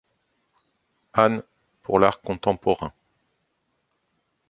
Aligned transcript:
Anne' 1.13 1.43
pour 1.83 1.99
l'art 1.99 2.21
contemporain. 2.21 2.91